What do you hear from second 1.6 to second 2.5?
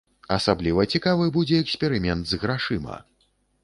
эксперымент з